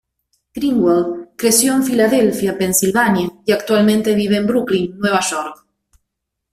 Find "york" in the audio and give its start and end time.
5.19-5.63